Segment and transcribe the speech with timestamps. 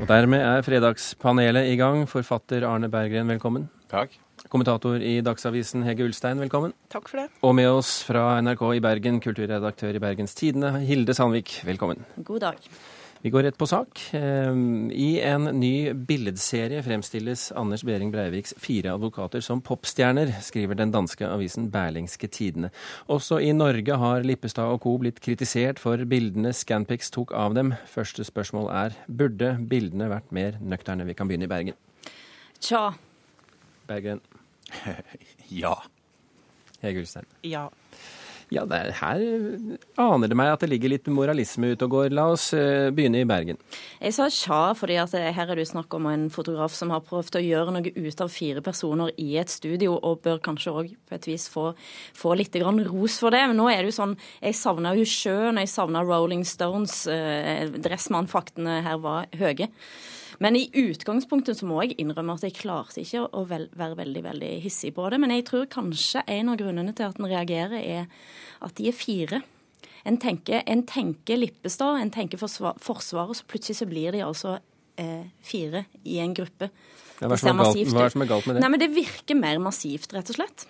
[0.00, 2.06] Og dermed er Fredagspanelet i gang.
[2.08, 3.66] Forfatter Arne Berggren, velkommen.
[3.92, 4.14] Takk.
[4.48, 6.72] Kommentator i Dagsavisen Hege Ulstein, velkommen.
[6.88, 7.26] Takk for det.
[7.44, 12.00] Og med oss fra NRK i Bergen, kulturredaktør i Bergens Tidende, Hilde Sandvik, velkommen.
[12.24, 12.70] God dag.
[13.22, 14.00] Vi går rett på sak.
[14.16, 20.92] Ehm, I en ny billedserie fremstilles Anders Behring Breiviks fire advokater som popstjerner, skriver den
[20.94, 22.70] danske avisen Berlingske Tidene.
[23.12, 24.96] Også i Norge har Lippestad og co.
[24.98, 27.74] blitt kritisert for bildene Scanpix tok av dem.
[27.92, 31.04] Første spørsmål er burde bildene vært mer nøkterne?
[31.04, 31.76] Vi kan begynne i Bergen.
[32.60, 32.94] Tja.
[33.86, 34.20] Bergen.
[35.50, 35.74] Ja.
[36.80, 37.26] Hege Ulstein.
[37.42, 37.68] Ja.
[38.50, 39.20] Ja, er, her
[40.00, 42.08] aner det meg at det ligger litt moralisme ute og går.
[42.16, 43.60] La oss uh, begynne i Bergen.
[44.02, 47.38] Jeg sa tja fordi at her er det snakk om en fotograf som har prøvd
[47.38, 51.18] å gjøre noe ut av fire personer i et studio, og bør kanskje òg på
[51.18, 51.70] et vis få,
[52.16, 53.44] få litt ros for det.
[53.50, 57.04] Men nå er det jo sånn Jeg savna jo sjøen, jeg savna Rolling Stones.
[57.06, 59.70] Uh, Dressmann-faktene her var høye.
[60.40, 64.22] Men i utgangspunktet så må jeg innrømme at jeg klarte ikke å vel, være veldig
[64.24, 65.18] veldig hissig på det.
[65.20, 68.06] Men jeg tror kanskje en av grunnene til at en reagerer, er
[68.64, 69.42] at de er fire.
[70.08, 74.56] En tenker, en tenker Lippestad, en tenker forsvar, Forsvaret, så plutselig så blir de altså
[74.96, 76.70] eh, fire i en gruppe.
[77.20, 78.64] Ja, hva, er er hva er som er galt med det?
[78.64, 80.64] Nei, men Det virker mer massivt, rett og slett.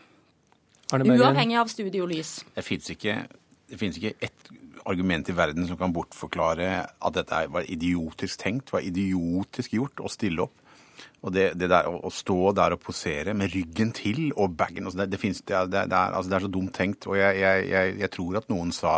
[0.91, 2.41] Uavhengig av studiolys.
[2.57, 3.21] Det fins ikke,
[3.71, 4.51] ikke ett
[4.89, 10.12] argument i verden som kan bortforklare at dette var idiotisk tenkt, var idiotisk gjort å
[10.12, 10.59] stille opp.
[11.20, 15.03] Og det, det der å, stå der og posere med ryggen til og bagen altså
[15.03, 17.09] det, det, finnes, det, det, er, altså det, er, så dumt tenkt.
[17.11, 18.95] Og jeg, jeg, jeg, jeg, tror at noen sa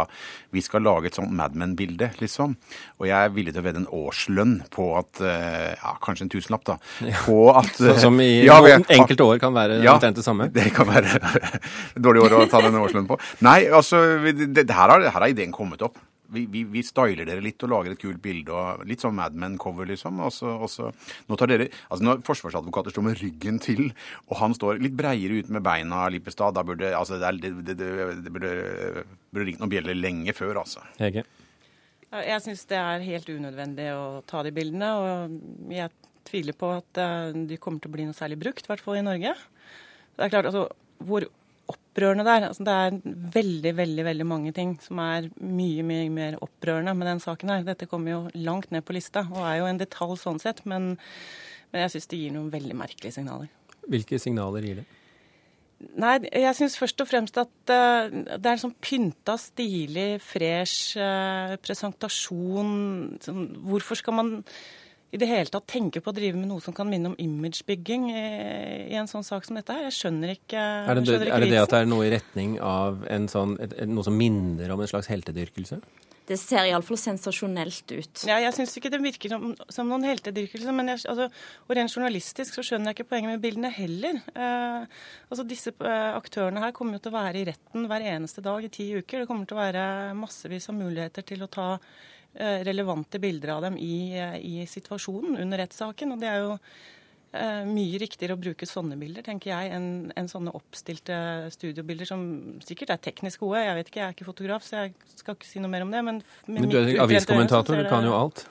[0.55, 2.55] vi skal lage et sånt Mad Men-bilde, liksom.
[3.01, 6.33] Og jeg er villig til å vedde en årslønn på at eh, Ja, kanskje en
[6.37, 6.79] tusenlapp, da.
[7.25, 10.47] På at Sånn som i ja, noen enkelte år kan være ja, omtrent det samme?
[10.55, 11.19] Det kan være
[12.07, 13.19] dårlig år å ta den årslønnen på.
[13.43, 15.99] Nei, altså, det, her, har, her har ideen kommet opp
[16.33, 18.53] vi, vi, vi, styler dere litt og lager et kult bilde.
[18.53, 20.21] og Litt sånn Mad Men-cover, liksom.
[20.25, 20.91] Og så, og så,
[21.29, 23.85] nå tar dere, altså Når forsvarsadvokater står med ryggen til,
[24.29, 27.91] og han står litt breiere ut med beina, Lippestad, da burde altså det, det, det,
[28.25, 28.53] det burde,
[29.33, 30.85] burde ringt noen bjeller lenge før, altså.
[31.01, 31.25] Hege?
[32.13, 34.89] Jeg syns det er helt unødvendig å ta de bildene.
[35.01, 35.89] Og jeg
[36.29, 39.01] tviler på at eh, de kommer til å bli noe særlig brukt, i hvert fall
[39.01, 39.33] i Norge.
[40.13, 40.67] Det er klart, altså,
[41.03, 41.25] hvor
[41.93, 42.49] opprørende der.
[42.49, 43.01] Altså, det er
[43.35, 47.67] veldig, veldig veldig mange ting som er mye, mye mer opprørende med den saken her.
[47.67, 50.65] Dette kommer jo langt ned på lista, og er jo en detalj sånn sett.
[50.65, 50.97] Men,
[51.73, 53.53] men jeg syns det gir noen veldig merkelige signaler.
[53.93, 54.89] Hvilke signaler gir det?
[55.99, 60.95] Nei, jeg syns først og fremst at uh, det er en sånn pynta, stilig, fresh
[60.97, 63.19] uh, presentasjon.
[63.21, 64.31] Sånn, hvorfor skal man
[65.13, 68.07] i det hele tatt tenker på å drive med noe som kan minne om imagebygging
[68.09, 68.21] i,
[68.89, 69.85] i en sånn sak som dette her.
[69.91, 72.13] Jeg skjønner ikke Er det, skjønner ikke er det, det at det er noe i
[72.15, 75.83] retning av sånn, et, et, noe som minner om en slags heltedyrkelse?
[76.33, 78.23] Det ser iallfall sensasjonelt ut.
[78.25, 80.73] Ja, jeg syns ikke det virker som, som noen heltedyrkelse.
[80.73, 81.27] Men jeg, altså,
[81.67, 84.23] og rent journalistisk så skjønner jeg ikke poenget med bildene heller.
[84.33, 88.41] Eh, altså Disse eh, aktørene her kommer jo til å være i retten hver eneste
[88.47, 89.27] dag i ti uker.
[89.27, 89.85] Det kommer til å være
[90.17, 92.22] massevis av muligheter til å ta Eh,
[92.65, 96.15] relevante bilder av dem i, eh, i situasjonen under rettssaken.
[96.15, 100.31] Og det er jo eh, mye riktigere å bruke sånne bilder, tenker jeg, enn en
[100.31, 101.19] sånne oppstilte
[101.55, 102.25] studiobilder som
[102.65, 103.65] sikkert er teknisk gode.
[103.67, 105.93] Jeg vet ikke, jeg er ikke fotograf, så jeg skal ikke si noe mer om
[105.93, 106.03] det.
[106.09, 108.47] Men, men du er aviskommentator, du kan jo alt?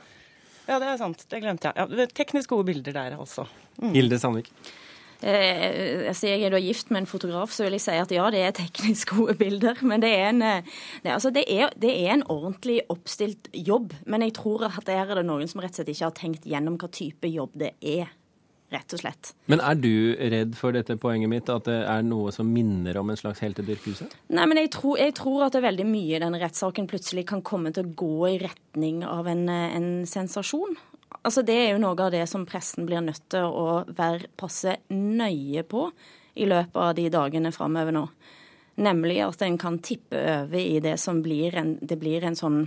[0.68, 1.25] Ja, det er sant.
[1.28, 1.98] Det glemte jeg.
[1.98, 3.48] Ja, teknisk gode bilder der, altså.
[3.81, 3.96] Mm.
[3.98, 4.53] Hilde Sandvik.
[5.21, 8.29] Eh, altså jeg er da gift med en fotograf, så vil jeg si at ja,
[8.33, 9.81] det er teknisk gode bilder.
[9.85, 10.71] Men det er en, eh,
[11.03, 13.93] det, altså det er, det er en ordentlig oppstilt jobb.
[14.05, 16.49] Men jeg tror at der er det noen som rett og slett ikke har tenkt
[16.49, 18.09] gjennom hva type jobb det er.
[18.71, 19.33] Rett og slett.
[19.51, 23.09] Men er du redd for dette poenget mitt, at det er noe som minner om
[23.11, 24.07] en slags heltedyrkelse?
[24.31, 27.25] Nei, men jeg tror, jeg tror at det er veldig mye i denne rettssaken plutselig
[27.27, 30.79] kan komme til å gå i retning av en, eh, en sensasjon.
[31.21, 34.79] Altså, det er jo noe av det som pressen blir nødt til å være passe
[34.89, 35.85] nøye på
[36.41, 38.05] i løpet av de dagene framover nå.
[38.81, 42.63] Nemlig at en kan tippe over i det som blir en, det blir en sånn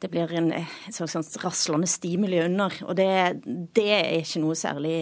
[0.00, 2.72] det blir en, et sånn raslende stimuli under.
[2.88, 3.10] Og det,
[3.76, 4.96] det, er ikke noe særlig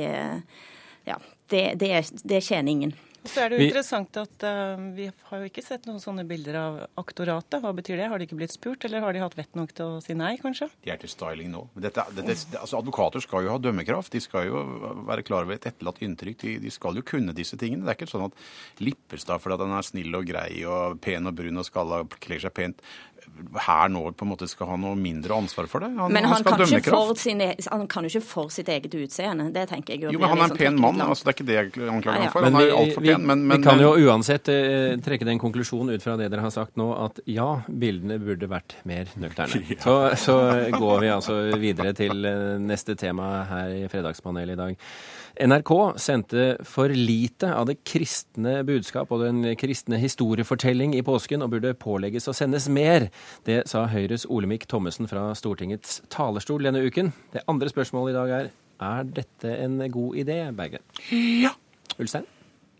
[1.06, 1.92] Ja, det, det,
[2.26, 2.96] det tjener ingen.
[3.28, 6.58] Så er det jo interessant at uh, vi har jo ikke sett noen sånne bilder
[6.60, 7.60] av aktoratet.
[7.62, 8.08] Hva betyr det?
[8.12, 10.34] Har de ikke blitt spurt, eller har de hatt vett nok til å si nei,
[10.40, 10.70] kanskje?
[10.84, 11.66] De er til styling nå.
[11.78, 14.14] Dette, dette, altså, advokater skal jo ha dømmekraft.
[14.14, 14.62] De skal jo
[15.08, 16.40] være klar over et etterlatt inntrykk.
[16.44, 17.84] De, de, skal jo kunne disse tingene.
[17.86, 21.38] Det er ikke sånn at Lippestad fordi han er snill og grei og pen og
[21.38, 22.82] brun og skalla kler seg pent,
[23.64, 25.90] her nå på en måte skal ha noe mindre ansvar for det.
[25.96, 28.94] Han, men han, han kan, ikke for sine, han kan jo ikke for sitt eget
[28.98, 29.48] utseende.
[29.54, 30.14] Det tenker jeg jo.
[30.14, 31.02] Jo, men han er en sånn pen mann.
[31.04, 32.46] altså Det er ikke det jeg anklager ham for.
[32.46, 33.28] Men han er altfor pen.
[33.28, 36.54] Men, men, vi kan jo uansett eh, trekke den konklusjonen ut fra det dere har
[36.54, 39.62] sagt nå, at ja, bildene burde vært mer nøkterne.
[39.74, 39.80] ja.
[39.84, 40.40] så, så
[40.74, 44.90] går vi altså videre til eh, neste tema her i Fredagspanelet i dag.
[45.38, 45.72] NRK
[46.02, 51.76] sendte for lite av det kristne budskap og den kristne historiefortelling i påsken, og burde
[51.78, 53.07] pålegges å sendes mer.
[53.46, 57.12] Det sa Høyres Olemic Thommessen fra Stortingets talerstol denne uken.
[57.34, 60.84] Det andre spørsmålet i dag er er dette en god idé, Bergen?
[61.42, 61.50] Ja.
[61.98, 62.26] Ulstein?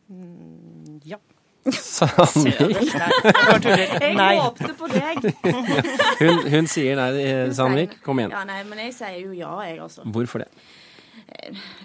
[0.09, 1.17] Mm, ja.
[1.75, 2.61] Sandvik?
[4.01, 5.27] Jeg håpte på deg.
[6.23, 7.11] hun, hun, sier nei,
[7.53, 7.99] Sandvik.
[8.05, 8.33] Kom igjen.
[8.33, 10.07] Ja, nei, Men jeg sier jo ja, jeg, altså.
[10.07, 10.49] Hvorfor det?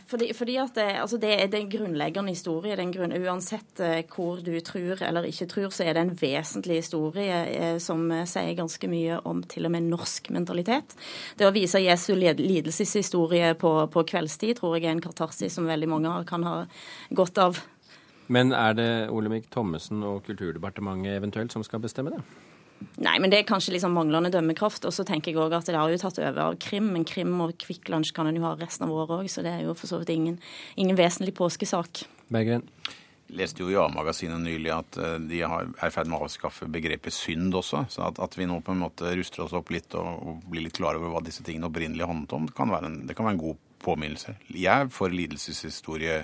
[0.10, 2.76] Fordi, fordi at det, altså det, er en grunnleggende historie.
[2.94, 7.40] Grunn, uansett eh, hvor du tror eller ikke tror, så er det en vesentlig historie
[7.50, 10.96] eh, som sier ganske mye om til og med norsk mentalitet.
[11.40, 15.90] Det å vise Jesu lidelseshistorie på, på kveldstid tror jeg er en katarsis som veldig
[15.90, 16.58] mange kan ha
[17.16, 17.62] godt av.
[18.34, 22.24] Men er det Olemic Thommessen og Kulturdepartementet eventuelt som skal bestemme det?
[23.04, 24.88] Nei, men det er kanskje liksom manglende dømmekraft.
[24.90, 26.92] Og så tenker jeg òg at det har jo tatt over av krim.
[26.96, 29.56] Men krim og Kvikk Lunsj kan en jo ha resten av året òg, så det
[29.56, 30.42] er jo for så vidt ingen,
[30.80, 32.06] ingen vesentlig påskesak.
[32.34, 32.68] Berggren?
[33.34, 37.16] leste jo i A-magasinet nylig at eh, de er i ferd med å avskaffe begrepet
[37.16, 37.86] synd også.
[37.92, 40.66] Så at, at, vi nå på en måte ruster oss opp litt og, og blir
[40.68, 43.28] litt klar over hva disse tingene opprinnelig handlet om, det kan være en, det kan
[43.28, 44.36] være en god påminnelse.
[44.56, 46.24] Jeg får lidelseshistorie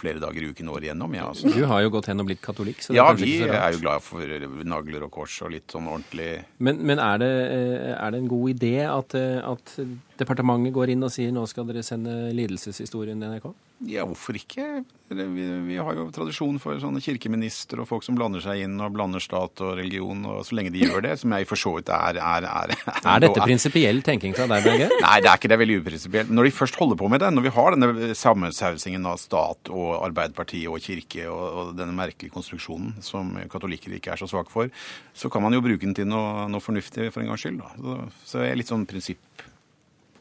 [0.00, 1.14] flere dager i uken år igjennom.
[1.16, 1.50] Ja, altså.
[1.52, 2.82] Du har jo gått hen og blitt katolikk.
[2.94, 7.02] ja, vi er jo glad for nagler og kors og litt sånn ordentlig Men, men
[7.02, 9.74] er, det, eh, er, det, en god idé at, eh, at
[10.20, 13.50] departementet går inn og sier nå skal dere sende lidelseshistorien til NRK?
[13.88, 14.82] Ja, hvorfor ikke?
[15.08, 18.92] Vi, vi, har jo tradisjon for sånne kirkeministre og folk som blander seg inn og
[18.92, 20.20] blander stat og religion.
[20.28, 22.74] og Så lenge de gjør det, som jeg for så vidt er Er, er, er,
[23.00, 24.90] er dette prinsipiell tenking fra deg, Berge?
[24.92, 25.56] Nei, det er ikke det.
[25.56, 26.32] er veldig uprinsipielt.
[26.36, 29.94] Når de først holder på med det, når vi har denne sammensausingen av stat og
[30.10, 34.68] Arbeiderpartiet og kirke og, og, denne merkelige konstruksjonen som katolikker ikke er så svake for,
[35.16, 37.62] så kan man jo bruke den til noe, noe fornuftig for en gangs skyld.
[37.64, 37.72] Da.
[37.80, 37.98] Så,
[38.28, 39.48] så jeg er litt sånn prinsipp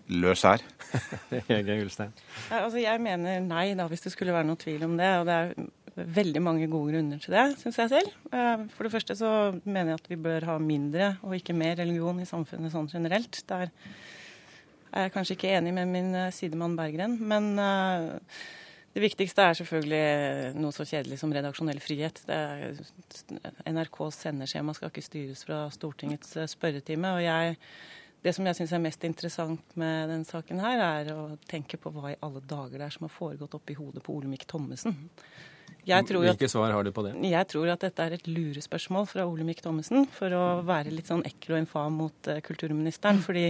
[0.10, 0.64] løs her.
[1.50, 2.14] Hege Ulstein?
[2.50, 5.10] Ja, altså jeg mener nei, da, hvis det skulle være noe tvil om det.
[5.22, 5.54] Og det er
[6.20, 8.14] veldig mange gode grunner til det, syns jeg selv.
[8.34, 9.32] Eh, for det første så
[9.64, 13.42] mener jeg at vi bør ha mindre og ikke mer religion i samfunnet sånn generelt.
[13.50, 13.70] Der
[14.90, 18.10] er jeg kanskje ikke enig med min eh, sidemann Berggren, men eh,
[18.96, 22.24] det viktigste er selvfølgelig noe så kjedelig som redaksjonell frihet.
[23.70, 27.12] NRKs sendeskjema skal ikke styres fra Stortingets spørretime.
[27.14, 27.60] og jeg
[28.26, 31.92] det som jeg syns er mest interessant med denne saken, her, er å tenke på
[31.96, 34.98] hva i alle dager det er som har foregått oppi hodet på Olemic Thommessen.
[35.90, 37.14] Hvilke svar har du på det?
[37.26, 41.24] Jeg tror at dette er et lurespørsmål fra Olemic Thommessen for å være litt sånn
[41.26, 43.22] ekkel og infam mot uh, kulturministeren.
[43.26, 43.46] Fordi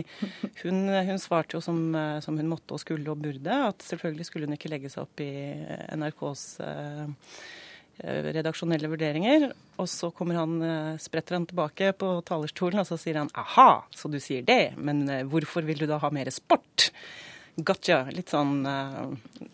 [0.61, 4.29] hun, hun svarte jo som, uh, som, hun måtte og skulle og burde, at selvfølgelig
[4.29, 5.31] skulle hun ikke legge seg opp i
[5.97, 7.68] NRKs uh, Eh,
[8.03, 9.49] redaksjonelle vurderinger.
[9.79, 13.85] Og så kommer han, eh, spretter han tilbake på talerstolen og så sier han aha,
[13.91, 16.91] så du sier det, men eh, hvorfor vil du da ha mer sport?
[17.59, 18.05] Gotcha.
[18.15, 18.61] Litt sånn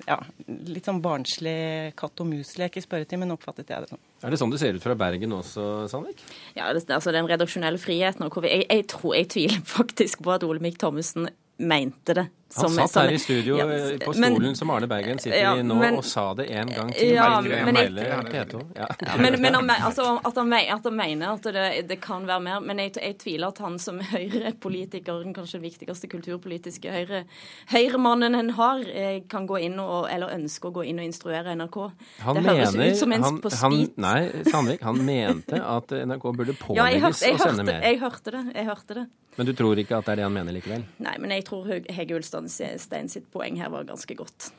[0.05, 4.01] ja, litt sånn barnslig katt og mus-lek i spørretimen, oppfattet jeg det som.
[4.21, 6.21] Er det sånn det ser ut fra Bergen også, Sandvik?
[6.53, 8.27] Ja, det, altså den redaksjonelle friheten.
[8.27, 12.27] og jeg, jeg, tror, jeg tviler faktisk på at Olemic Thommessen mente det.
[12.53, 15.55] Han satt her i studio ja, eh, på stolen men, som Arne Bergen sitter ja,
[15.57, 17.15] i nå, men, og sa det en gang til.
[17.15, 19.15] Ja, men, jeg, ja.
[19.17, 22.61] men, men altså, at, han, at, han, mener at det, det, kan være mer.
[22.63, 27.25] Men jeg, jeg tviler at han som Høyre-politiker, kanskje den viktigste kulturpolitiske Høyre,
[27.73, 31.57] Høyremannen en har, eh, kan gå inn og, eller ønske å gå inn og instruere
[31.57, 31.81] NRK.
[32.29, 33.99] Han det høres mener, ut som en han, på speed.
[34.05, 37.83] nei, Sandvik, han mente at NRK burde pålegges å sende mer.
[37.89, 38.47] Jeg hørte det.
[38.53, 39.07] Jeg hørte det.
[39.35, 40.85] Men du tror ikke at det er det han mener likevel?
[41.03, 42.34] Nei, men jeg tror Hege Ulstad
[42.79, 44.51] Stein sitt poeng her var ganske godt.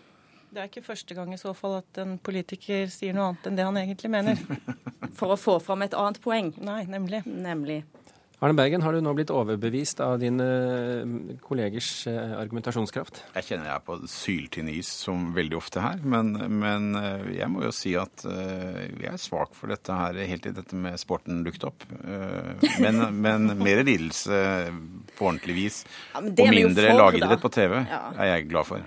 [0.51, 3.59] Det er ikke første gang i så fall at en politiker sier noe annet enn
[3.59, 4.41] det han egentlig mener.
[5.19, 6.53] For å få fram et annet poeng.
[6.65, 7.25] Nei, nemlig.
[7.27, 7.83] Nemlig.
[8.45, 13.23] Arne Bergen, har du nå blitt overbevist av dine eh, kollegers eh, argumentasjonskraft?
[13.33, 17.49] Jeg kjenner jeg er på syltynn is som veldig ofte her, men, men, eh, jeg
[17.49, 21.41] må jo si at jeg er svak for dette her helt til dette med sporten
[21.47, 21.89] dukket opp.
[22.85, 24.43] Men, men mer lidelse
[25.17, 25.81] på ordentlig vis,
[26.13, 28.05] ja, og mindre lagidrett på TV, ja.
[28.21, 28.85] er jeg glad for.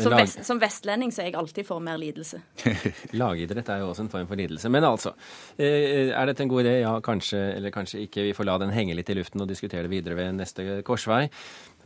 [0.00, 2.40] Som, vest, som, vestlending så er jeg alltid for mer lidelse.
[3.20, 4.70] Lagidrett er jo også en form for lidelse.
[4.72, 5.14] Men altså,
[5.56, 6.76] eh, er dette en god idé?
[6.82, 8.28] Ja, kanskje eller kanskje ikke.
[8.28, 11.26] Vi får la den henge litt i luften og diskutere det videre ved neste korsvei.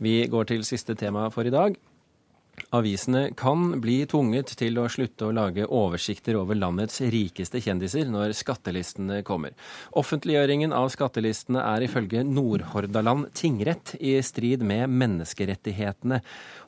[0.03, 1.77] Vi går til siste tema for i dag.
[2.75, 8.33] Avisene kan bli tvunget til å slutte å lage oversikter over landets rikeste kjendiser når
[8.37, 9.53] skattelistene kommer.
[9.97, 16.21] Offentliggjøringen av skattelistene er ifølge Nordhordaland tingrett i strid med menneskerettighetene.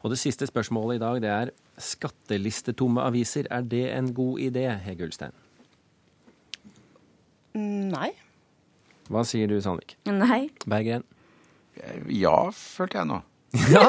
[0.03, 3.49] Og det siste spørsmålet i dag det er skattelistetomme aviser.
[3.51, 5.35] Er det en god idé, Hege Ulstein?
[7.57, 8.11] Nei.
[9.07, 9.95] Hva sier du, Sandvik?
[10.09, 10.47] Nei.
[10.67, 11.07] Berggren?
[12.11, 13.21] Ja, følte jeg nå.
[13.73, 13.87] Ja!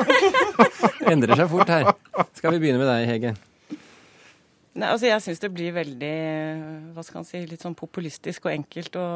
[1.08, 1.92] Endrer seg fort her.
[2.36, 3.34] Skal vi begynne med deg, Hege?
[4.78, 6.16] Nei, altså Jeg syns det blir veldig
[6.94, 9.06] hva skal man si, litt sånn populistisk og enkelt å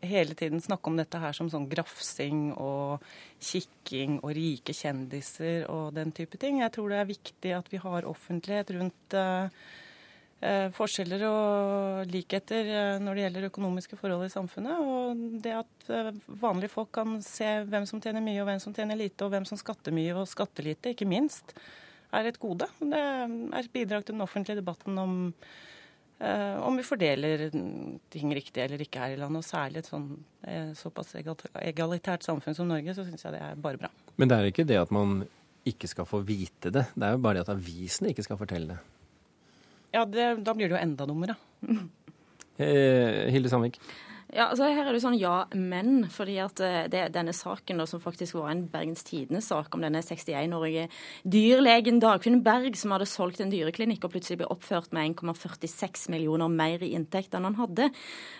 [0.00, 3.04] hele tiden snakke om dette her som sånn grafsing og
[3.44, 6.62] kikking og rike kjendiser og den type ting.
[6.62, 9.52] Jeg tror det er viktig at vi har offentlighet rundt uh,
[10.76, 14.80] forskjeller og likheter uh, når det gjelder økonomiske forhold i samfunnet.
[14.80, 15.86] Og det at
[16.40, 19.46] vanlige folk kan se hvem som tjener mye og hvem som tjener lite, og hvem
[19.48, 21.54] som skatter mye og skatter lite, ikke minst,
[22.14, 22.68] er et gode.
[22.80, 25.16] Det er et bidrag til den offentlige debatten om
[26.24, 29.42] om vi fordeler ting riktig eller ikke her i landet.
[29.42, 30.06] Og særlig et sånn
[30.78, 33.90] såpass egalitært samfunn som Norge, så syns jeg det er bare bra.
[34.16, 35.24] Men det er ikke det at man
[35.68, 38.76] ikke skal få vite det, det er jo bare det at avisene ikke skal fortelle
[38.76, 38.93] det.
[39.94, 41.36] Ja, det, da blir det jo enda dummere.
[42.58, 43.80] Eh, Hilde Sandvik?
[44.34, 46.08] Ja, altså Her er det sånn ja, men.
[46.10, 46.58] fordi at
[46.90, 50.88] det, Denne saken da, som faktisk var en Bergens Tidende-sak om denne 61-årige
[51.22, 56.50] dyrlegen Dagfinn Berg som hadde solgt en dyreklinikk og plutselig ble oppført med 1,46 millioner
[56.50, 57.86] mer i inntekt enn han hadde,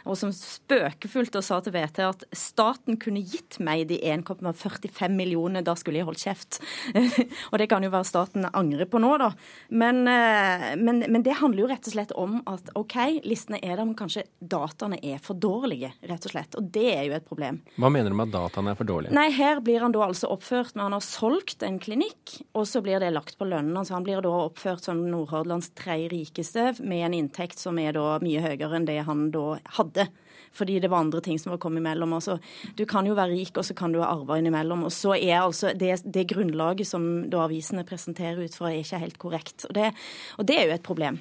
[0.02, 5.62] og som spøkefullt og sa til VT at staten kunne gitt meg de 1,45 millionene,
[5.62, 6.60] da skulle jeg holdt kjeft.
[7.52, 9.30] og det kan jo være staten angrer på nå, da.
[9.70, 13.86] Men, men, men det handler jo rett og slett om at OK, listene er der,
[13.86, 16.56] men kanskje dataene er for dårlige rett og slett.
[16.58, 17.60] Og det er jo et problem.
[17.80, 19.14] Hva mener du med at dataene er for dårlige?
[19.16, 22.82] Nei, her blir han da altså oppført med han har solgt en klinikk, og så
[22.84, 23.76] blir det lagt på lønnen.
[23.80, 28.18] Altså han blir da oppført som Nordhordlands tredje rikeste, med en inntekt som er da
[28.24, 30.08] mye høyere enn det han da hadde.
[30.54, 32.12] Fordi det var andre ting som var kommet imellom.
[32.14, 32.38] Altså,
[32.78, 34.86] du kan jo være rik, og så kan du ha arva innimellom.
[34.86, 39.02] Og så er altså det, det grunnlaget som da avisene presenterer ut fra, er ikke
[39.02, 39.66] helt korrekt.
[39.68, 39.90] Og det,
[40.38, 41.18] og det er jo et problem.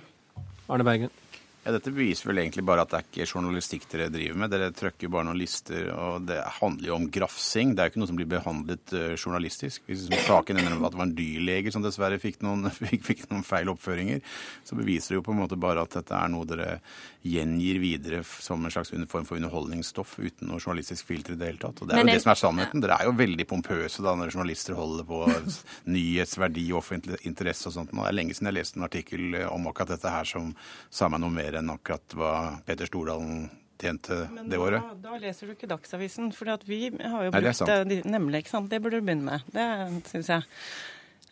[0.69, 1.22] Arne Bergen?
[1.63, 4.51] Ja, Dette beviser vel egentlig bare at det er ikke journalistikk dere driver med.
[4.51, 7.71] Dere trykker bare noen lister, og det handler jo om grafsing.
[7.71, 9.85] Det er jo ikke noe som blir behandlet uh, journalistisk.
[9.87, 13.23] Hvis saken ender med at det var en dyrlege som dessverre fikk noen, fikk, fikk
[13.29, 14.19] noen, feil oppføringer,
[14.67, 16.81] så beviser det jo på en måte bare at dette er noe dere
[17.23, 21.63] gjengir videre som en slags form for underholdningsstoff uten noe journalistisk filter i det hele
[21.63, 21.79] tatt.
[21.79, 22.83] Og det er jo det som er sannheten.
[22.83, 25.23] Dere er jo veldig pompøse da når journalister holder på
[25.95, 27.95] nyhetsverdi og offentlig interesse og sånt.
[27.95, 30.51] Er det lenge siden jeg leste en artikkel eh, om akkurat dette her som
[30.91, 32.31] sa meg noe mer enn akkurat hva
[32.65, 33.49] Peter Stordalen
[33.83, 34.81] tjente Men det året.
[35.01, 36.31] Da, da leser du ikke Dagsavisen.
[36.31, 38.69] For vi har jo Nei, det brukt eh, Nemlig, ikke sant.
[38.71, 39.41] Det burde du begynne med.
[39.51, 40.45] Det syns jeg.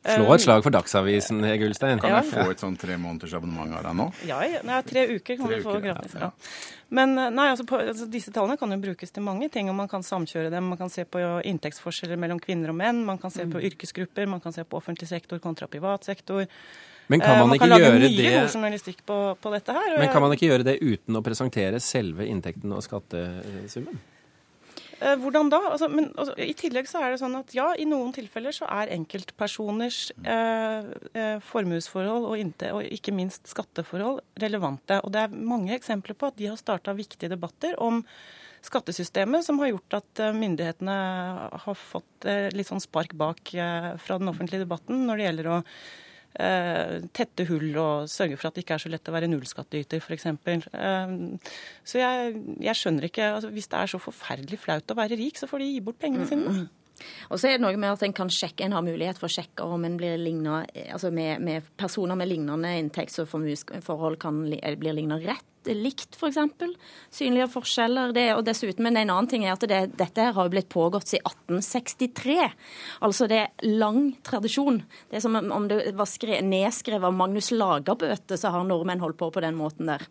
[0.01, 2.00] Slå et slag for Dagsavisen, Hege Ulstein.
[2.01, 2.22] Kan Ja.
[2.24, 4.08] jeg få et sånn tre måneders abonnement av deg nå?
[4.25, 4.62] Ja, ja.
[4.66, 6.16] Nei, tre uker kan Tre du få uker, gratis.
[6.18, 6.20] ja.
[6.20, 6.32] Ja.
[6.90, 9.75] Men eh, nei, altså, på, altså, disse tallene kan jo brukes til mange ting, og
[9.78, 10.68] man kan samkjøre dem.
[10.74, 13.54] Man kan se på inntektsforskjeller mellom kvinner og menn, man kan se Mm.
[13.54, 16.48] på yrkesgrupper, man kan se på offentlig sektor kontra privat sektor.
[17.12, 19.75] Men kan Eh, man man ikke kan lage mye det god journalistikk på, på dette
[19.75, 19.98] her.
[20.00, 24.00] Men kan man ikke gjøre det uten å presentere selve inntekten og skattesummen?
[25.01, 25.60] Eh, Hvordan da?
[25.74, 28.68] Altså, men altså, I tillegg så er det sånn at ja, i noen tilfeller så
[28.70, 35.00] er enkeltpersoners eh, eh, formuesforhold og, og ikke minst skatteforhold relevante.
[35.01, 38.03] Og det er mange eksempler på at de har starta viktige debatter om
[38.62, 40.96] skattesystemet som har gjort at myndighetene
[41.63, 45.56] har fått litt sånn spark bak fra den offentlige debatten når det gjelder å
[46.33, 50.27] tette hull og sørge for at det ikke er så lett å være nullskattyter, f.eks.
[50.27, 51.15] Eh,
[51.83, 55.39] så jeg, jeg skjønner ikke altså, Hvis det er så forferdelig flaut å være rik,
[55.39, 56.69] så får de gi bort pengene sine.
[57.29, 59.36] Og så er det noe med at en kan sjekke, en har mulighet for å
[59.36, 64.43] sjekke om en blir lignet, altså med, med personer med lignende inntekts- og formuesforhold kan,
[64.50, 66.38] bli lignet rett, likt f.eks.
[67.13, 68.13] Synlige forskjeller.
[68.15, 71.12] Det, og dessuten, men en annen ting er at det, dette her har blitt pågått
[71.12, 71.27] siden
[71.60, 72.50] 1863.
[73.05, 74.81] Altså det er lang tradisjon.
[75.10, 79.20] Det er som om det var skre, nedskrevet av Magnus Lagerbøte, så har nordmenn holdt
[79.22, 80.08] på på den måten der.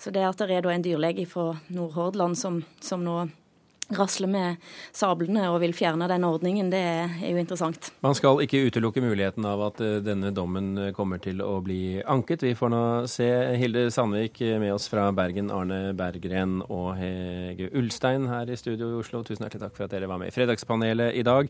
[0.00, 3.26] Så det at det er en dyrlege fra Nordhordland som, som nå
[3.96, 4.56] rasler med
[4.96, 7.90] sablene og vil fjerne den ordningen, det er jo interessant.
[8.04, 12.00] Man skal ikke utelukke muligheten av at eh, denne dommen eh, kommer til å bli
[12.02, 12.44] anket.
[12.46, 13.28] Vi får nå se
[13.60, 18.90] Hilde Sandvik eh, med oss fra Bergen, Arne Berggren og Hege Ulstein her i studio
[18.90, 19.22] i Oslo.
[19.24, 21.48] Tusen hjertelig takk for at dere var med i Fredagspanelet i dag.